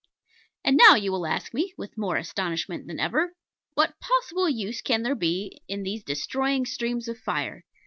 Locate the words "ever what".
2.99-3.99